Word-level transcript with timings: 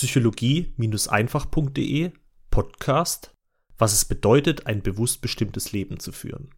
psychologie-einfach.de 0.00 2.12
Podcast, 2.50 3.34
was 3.76 3.92
es 3.92 4.06
bedeutet, 4.06 4.66
ein 4.66 4.80
bewusst 4.80 5.20
bestimmtes 5.20 5.72
Leben 5.72 6.00
zu 6.00 6.12
führen. 6.12 6.54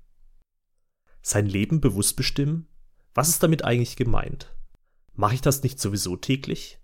Sein 1.22 1.46
Leben 1.46 1.80
bewusst 1.80 2.14
bestimmen? 2.14 2.68
Was 3.14 3.28
ist 3.28 3.42
damit 3.42 3.64
eigentlich 3.64 3.96
gemeint? 3.96 4.54
Mache 5.14 5.34
ich 5.34 5.40
das 5.40 5.64
nicht 5.64 5.80
sowieso 5.80 6.16
täglich? 6.16 6.78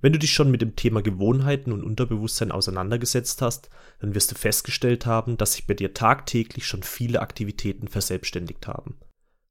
Wenn 0.00 0.12
du 0.12 0.20
dich 0.20 0.32
schon 0.32 0.52
mit 0.52 0.62
dem 0.62 0.76
Thema 0.76 1.02
Gewohnheiten 1.02 1.72
und 1.72 1.82
Unterbewusstsein 1.82 2.52
auseinandergesetzt 2.52 3.42
hast, 3.42 3.68
dann 3.98 4.14
wirst 4.14 4.30
du 4.30 4.36
festgestellt 4.36 5.04
haben, 5.04 5.36
dass 5.36 5.54
sich 5.54 5.66
bei 5.66 5.74
dir 5.74 5.94
tagtäglich 5.94 6.64
schon 6.64 6.84
viele 6.84 7.20
Aktivitäten 7.20 7.88
verselbstständigt 7.88 8.68
haben. 8.68 9.00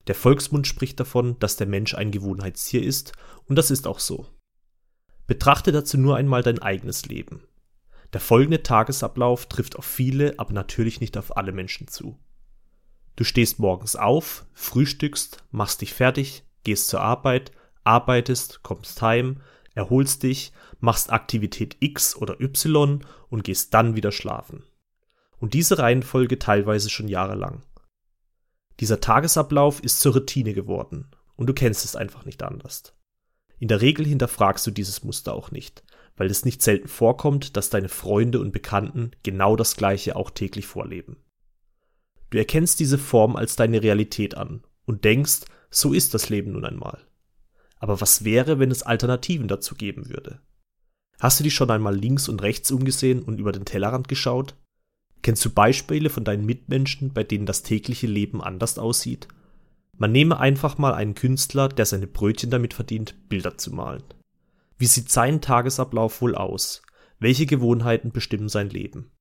Der 0.08 0.16
Volksmund 0.16 0.66
spricht 0.66 0.98
davon, 0.98 1.38
dass 1.40 1.58
der 1.58 1.68
Mensch 1.68 1.94
ein 1.94 2.12
Gewohnheitstier 2.12 2.84
ist, 2.84 3.12
und 3.48 3.58
das 3.58 3.70
ist 3.70 3.86
auch 3.86 4.00
so. 4.00 4.30
Betrachte 5.28 5.72
dazu 5.72 5.98
nur 5.98 6.18
einmal 6.18 6.44
dein 6.44 6.60
eigenes 6.60 7.06
Leben. 7.06 7.44
Der 8.14 8.22
folgende 8.22 8.64
Tagesablauf 8.64 9.48
trifft 9.48 9.76
auf 9.76 9.86
viele, 9.86 10.38
aber 10.38 10.54
natürlich 10.54 11.02
nicht 11.02 11.18
auf 11.18 11.36
alle 11.36 11.52
Menschen 11.52 11.88
zu. 11.88 12.20
Du 13.16 13.24
stehst 13.24 13.60
morgens 13.60 13.96
auf, 13.96 14.46
frühstückst, 14.54 15.44
machst 15.52 15.82
dich 15.82 15.94
fertig, 15.94 16.44
gehst 16.64 16.90
zur 16.90 17.02
Arbeit, 17.02 17.52
arbeitest, 17.84 18.62
kommst 18.62 19.02
heim, 19.02 19.42
erholst 19.74 20.24
dich, 20.24 20.52
machst 20.80 21.12
Aktivität 21.12 21.78
X 21.80 22.16
oder 22.16 22.40
Y 22.42 23.06
und 23.30 23.44
gehst 23.44 23.74
dann 23.74 23.96
wieder 23.96 24.12
schlafen. 24.12 24.64
Und 25.38 25.54
diese 25.54 25.80
Reihenfolge 25.80 26.40
teilweise 26.40 26.90
schon 26.90 27.08
jahrelang. 27.08 27.64
Dieser 28.80 29.00
Tagesablauf 29.00 29.82
ist 29.82 30.00
zur 30.02 30.14
Routine 30.14 30.54
geworden 30.54 31.10
und 31.36 31.48
du 31.48 31.54
kennst 31.54 31.86
es 31.86 31.96
einfach 31.96 32.26
nicht 32.26 32.44
anders. 32.44 32.94
In 33.60 33.68
der 33.68 33.82
Regel 33.82 34.06
hinterfragst 34.06 34.66
du 34.68 34.72
dieses 34.72 35.04
Muster 35.04 35.34
auch 35.34 35.52
nicht, 35.52 35.84
weil 36.18 36.30
es 36.30 36.46
nicht 36.46 36.62
selten 36.62 36.88
vorkommt, 36.88 37.58
dass 37.58 37.70
deine 37.70 37.90
Freunde 37.90 38.40
und 38.40 38.52
Bekannten 38.52 39.12
genau 39.24 39.56
das 39.56 39.76
gleiche 39.76 40.16
auch 40.16 40.30
täglich 40.30 40.66
vorleben. 40.66 41.18
Du 42.30 42.38
erkennst 42.38 42.80
diese 42.80 42.98
Form 42.98 43.36
als 43.36 43.56
deine 43.56 43.82
Realität 43.82 44.36
an 44.36 44.64
und 44.86 45.06
denkst, 45.06 45.42
so 45.70 45.94
ist 45.94 46.14
das 46.14 46.30
Leben 46.30 46.52
nun 46.52 46.66
einmal. 46.66 47.00
Aber 47.78 48.02
was 48.02 48.24
wäre, 48.24 48.60
wenn 48.60 48.72
es 48.72 48.84
Alternativen 48.84 49.48
dazu 49.48 49.76
geben 49.76 50.10
würde? 50.10 50.40
Hast 51.20 51.40
du 51.40 51.44
dich 51.44 51.54
schon 51.54 51.72
einmal 51.72 51.96
links 51.96 52.28
und 52.28 52.42
rechts 52.42 52.72
umgesehen 52.72 53.24
und 53.24 53.40
über 53.40 53.52
den 53.52 53.66
Tellerrand 53.66 54.08
geschaut? 54.08 54.56
Kennst 55.22 55.44
du 55.46 55.50
Beispiele 55.50 56.10
von 56.10 56.24
deinen 56.24 56.46
Mitmenschen, 56.46 57.14
bei 57.14 57.24
denen 57.24 57.46
das 57.46 57.64
tägliche 57.64 58.08
Leben 58.08 58.42
anders 58.42 58.78
aussieht? 58.78 59.28
Man 59.98 60.12
nehme 60.12 60.40
einfach 60.40 60.78
mal 60.78 60.94
einen 60.94 61.16
Künstler, 61.16 61.70
der 61.70 61.86
seine 61.86 62.08
Brötchen 62.08 62.50
damit 62.50 62.74
verdient, 62.74 63.16
Bilder 63.30 63.58
zu 63.58 63.72
malen. 63.72 64.04
Wie 64.78 64.88
sieht 64.88 65.10
sein 65.10 65.40
Tagesablauf 65.40 66.22
wohl 66.22 66.36
aus? 66.36 66.82
Welche 67.20 67.46
Gewohnheiten 67.46 68.12
bestimmen 68.12 68.50
sein 68.50 68.70
Leben? 68.70 69.12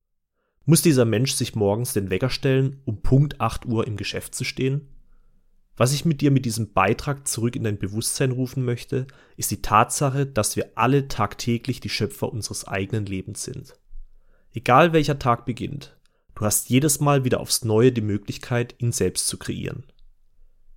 Muss 0.65 0.81
dieser 0.81 1.05
Mensch 1.05 1.33
sich 1.33 1.55
morgens 1.55 1.93
den 1.93 2.09
Wecker 2.09 2.29
stellen, 2.29 2.81
um 2.85 3.01
Punkt 3.01 3.39
8 3.39 3.65
Uhr 3.65 3.87
im 3.87 3.95
Geschäft 3.95 4.35
zu 4.35 4.43
stehen? 4.43 4.89
Was 5.77 5.93
ich 5.93 6.05
mit 6.05 6.21
dir 6.21 6.31
mit 6.31 6.45
diesem 6.45 6.73
Beitrag 6.73 7.27
zurück 7.27 7.55
in 7.55 7.63
dein 7.63 7.77
Bewusstsein 7.77 8.31
rufen 8.31 8.65
möchte, 8.65 9.07
ist 9.37 9.51
die 9.51 9.61
Tatsache, 9.61 10.25
dass 10.25 10.55
wir 10.55 10.71
alle 10.75 11.07
tagtäglich 11.07 11.79
die 11.79 11.89
Schöpfer 11.89 12.31
unseres 12.31 12.65
eigenen 12.65 13.05
Lebens 13.05 13.43
sind. 13.43 13.75
Egal 14.53 14.93
welcher 14.93 15.19
Tag 15.19 15.45
beginnt, 15.45 15.97
du 16.33 16.45
hast 16.45 16.69
jedes 16.69 16.99
Mal 16.99 17.25
wieder 17.25 17.39
aufs 17.39 17.63
Neue 17.63 17.91
die 17.91 18.01
Möglichkeit, 18.01 18.75
ihn 18.77 18.91
selbst 18.91 19.27
zu 19.27 19.37
kreieren. 19.37 19.83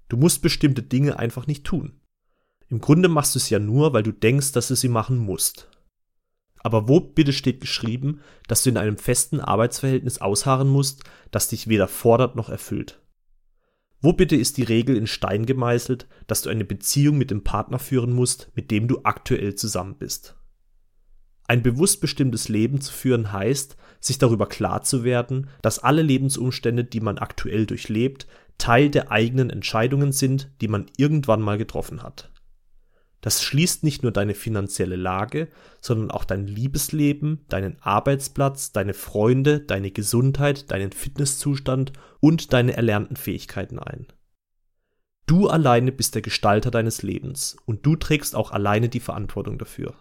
Du 0.09 0.17
musst 0.17 0.43
bestimmte 0.43 0.83
Dinge 0.83 1.19
einfach 1.19 1.47
nicht 1.47 1.65
tun. 1.65 2.01
Im 2.69 2.81
Grunde 2.81 3.09
machst 3.09 3.35
du 3.35 3.39
es 3.39 3.51
ja 3.51 3.59
nur, 3.59 3.93
weil 3.93 4.03
du 4.03 4.13
denkst, 4.13 4.53
dass 4.53 4.69
du 4.69 4.75
sie 4.75 4.89
machen 4.89 5.19
musst. 5.19 5.69
Aber 6.61 6.89
wo 6.89 7.01
bitte 7.01 7.33
steht 7.33 7.61
geschrieben, 7.61 8.21
dass 8.47 8.63
du 8.63 8.71
in 8.71 8.77
einem 8.77 8.99
festen 8.99 9.41
Arbeitsverhältnis 9.41 10.19
ausharren 10.19 10.69
musst, 10.69 11.05
das 11.31 11.49
dich 11.49 11.69
weder 11.69 11.89
fordert 11.89 12.37
noch 12.37 12.49
erfüllt? 12.49 13.01
Wo 14.01 14.13
bitte 14.13 14.37
ist 14.37 14.57
die 14.57 14.63
Regel 14.63 14.97
in 14.97 15.07
Stein 15.07 15.45
gemeißelt, 15.45 16.07
dass 16.27 16.43
du 16.43 16.51
eine 16.51 16.65
Beziehung 16.65 17.19
mit 17.19 17.31
dem 17.31 17.43
Partner 17.43 17.79
führen 17.79 18.13
musst, 18.13 18.51
mit 18.55 18.71
dem 18.71 18.87
du 18.87 19.01
aktuell 19.05 19.55
zusammen 19.55 19.97
bist? 19.99 20.37
Ein 21.49 21.63
bewusst 21.63 22.01
bestimmtes 22.01 22.49
Leben 22.49 22.81
zu 22.81 22.93
führen 22.93 23.33
heißt, 23.33 23.77
sich 24.01 24.19
darüber 24.19 24.47
klar 24.47 24.83
zu 24.83 25.03
werden, 25.03 25.49
dass 25.63 25.79
alle 25.79 26.03
Lebensumstände, 26.03 26.85
die 26.85 27.01
man 27.01 27.19
aktuell 27.19 27.65
durchlebt, 27.67 28.27
Teil 28.59 28.91
der 28.91 29.11
eigenen 29.11 29.51
Entscheidungen 29.51 30.13
sind, 30.13 30.51
die 30.61 30.69
man 30.69 30.87
irgendwann 30.97 31.41
mal 31.41 31.59
getroffen 31.59 32.03
hat. 32.03 32.31
Das 33.21 33.43
schließt 33.43 33.83
nicht 33.83 34.03
nur 34.03 34.13
deine 34.13 34.35
finanzielle 34.35 34.97
Lage, 34.97 35.49
sondern 35.81 36.11
auch 36.11 36.25
dein 36.25 36.47
Liebesleben, 36.47 37.45
deinen 37.49 37.77
Arbeitsplatz, 37.81 38.73
deine 38.73 38.95
Freunde, 38.95 39.61
deine 39.61 39.91
Gesundheit, 39.91 40.71
deinen 40.71 40.93
Fitnesszustand 40.93 41.93
und 42.21 42.53
deine 42.53 42.77
erlernten 42.77 43.17
Fähigkeiten 43.17 43.79
ein. 43.79 44.07
Du 45.27 45.49
alleine 45.49 45.93
bist 45.93 46.15
der 46.15 46.23
Gestalter 46.23 46.71
deines 46.71 47.03
Lebens 47.03 47.57
und 47.67 47.85
du 47.85 47.97
trägst 47.97 48.37
auch 48.37 48.53
alleine 48.53 48.89
die 48.89 49.01
Verantwortung 49.01 49.59
dafür. 49.59 49.95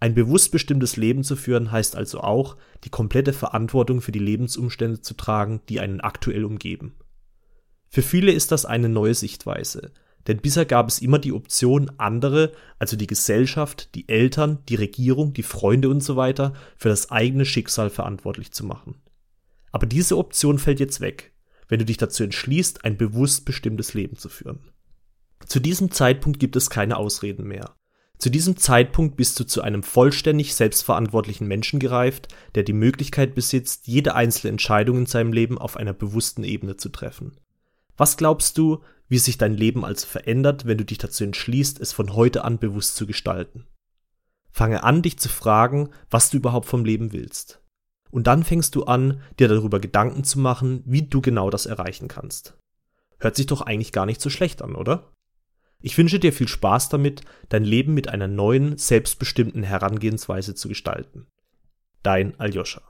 Ein 0.00 0.14
bewusst 0.14 0.52
bestimmtes 0.52 0.96
Leben 0.96 1.24
zu 1.24 1.34
führen 1.34 1.72
heißt 1.72 1.96
also 1.96 2.20
auch, 2.20 2.56
die 2.84 2.90
komplette 2.90 3.32
Verantwortung 3.32 4.00
für 4.00 4.12
die 4.12 4.18
Lebensumstände 4.18 5.00
zu 5.00 5.14
tragen, 5.14 5.60
die 5.68 5.80
einen 5.80 6.00
aktuell 6.00 6.44
umgeben. 6.44 6.94
Für 7.98 8.02
viele 8.02 8.30
ist 8.30 8.52
das 8.52 8.64
eine 8.64 8.88
neue 8.88 9.14
Sichtweise, 9.14 9.90
denn 10.28 10.36
bisher 10.36 10.64
gab 10.64 10.88
es 10.88 11.00
immer 11.00 11.18
die 11.18 11.32
Option, 11.32 11.90
andere, 11.96 12.52
also 12.78 12.96
die 12.96 13.08
Gesellschaft, 13.08 13.92
die 13.96 14.08
Eltern, 14.08 14.60
die 14.68 14.76
Regierung, 14.76 15.32
die 15.32 15.42
Freunde 15.42 15.88
und 15.88 16.00
so 16.00 16.14
weiter, 16.14 16.52
für 16.76 16.90
das 16.90 17.10
eigene 17.10 17.44
Schicksal 17.44 17.90
verantwortlich 17.90 18.52
zu 18.52 18.64
machen. 18.64 19.02
Aber 19.72 19.84
diese 19.86 20.16
Option 20.16 20.60
fällt 20.60 20.78
jetzt 20.78 21.00
weg, 21.00 21.32
wenn 21.66 21.80
du 21.80 21.84
dich 21.84 21.96
dazu 21.96 22.22
entschließt, 22.22 22.84
ein 22.84 22.96
bewusst 22.96 23.44
bestimmtes 23.44 23.94
Leben 23.94 24.14
zu 24.14 24.28
führen. 24.28 24.70
Zu 25.44 25.58
diesem 25.58 25.90
Zeitpunkt 25.90 26.38
gibt 26.38 26.54
es 26.54 26.70
keine 26.70 26.98
Ausreden 26.98 27.48
mehr. 27.48 27.74
Zu 28.18 28.30
diesem 28.30 28.56
Zeitpunkt 28.56 29.16
bist 29.16 29.40
du 29.40 29.44
zu 29.44 29.60
einem 29.60 29.82
vollständig 29.82 30.54
selbstverantwortlichen 30.54 31.48
Menschen 31.48 31.80
gereift, 31.80 32.28
der 32.54 32.62
die 32.62 32.74
Möglichkeit 32.74 33.34
besitzt, 33.34 33.88
jede 33.88 34.14
einzelne 34.14 34.52
Entscheidung 34.52 34.98
in 34.98 35.06
seinem 35.06 35.32
Leben 35.32 35.58
auf 35.58 35.76
einer 35.76 35.94
bewussten 35.94 36.44
Ebene 36.44 36.76
zu 36.76 36.90
treffen. 36.90 37.32
Was 37.98 38.16
glaubst 38.16 38.56
du, 38.56 38.82
wie 39.08 39.18
sich 39.18 39.38
dein 39.38 39.54
Leben 39.54 39.84
also 39.84 40.06
verändert, 40.06 40.66
wenn 40.66 40.78
du 40.78 40.84
dich 40.84 40.98
dazu 40.98 41.24
entschließt, 41.24 41.80
es 41.80 41.92
von 41.92 42.14
heute 42.14 42.44
an 42.44 42.58
bewusst 42.58 42.96
zu 42.96 43.06
gestalten? 43.06 43.66
Fange 44.50 44.84
an, 44.84 45.02
dich 45.02 45.18
zu 45.18 45.28
fragen, 45.28 45.90
was 46.08 46.30
du 46.30 46.38
überhaupt 46.38 46.66
vom 46.66 46.84
Leben 46.84 47.12
willst. 47.12 47.60
Und 48.10 48.26
dann 48.26 48.44
fängst 48.44 48.74
du 48.74 48.84
an, 48.84 49.20
dir 49.38 49.48
darüber 49.48 49.80
Gedanken 49.80 50.24
zu 50.24 50.38
machen, 50.38 50.82
wie 50.86 51.02
du 51.02 51.20
genau 51.20 51.50
das 51.50 51.66
erreichen 51.66 52.08
kannst. 52.08 52.56
Hört 53.18 53.36
sich 53.36 53.46
doch 53.46 53.62
eigentlich 53.62 53.92
gar 53.92 54.06
nicht 54.06 54.20
so 54.20 54.30
schlecht 54.30 54.62
an, 54.62 54.76
oder? 54.76 55.12
Ich 55.80 55.98
wünsche 55.98 56.18
dir 56.18 56.32
viel 56.32 56.48
Spaß 56.48 56.88
damit, 56.88 57.22
dein 57.48 57.64
Leben 57.64 57.94
mit 57.94 58.08
einer 58.08 58.28
neuen, 58.28 58.78
selbstbestimmten 58.78 59.64
Herangehensweise 59.64 60.54
zu 60.54 60.68
gestalten. 60.68 61.26
Dein 62.02 62.38
Aljoscha. 62.38 62.82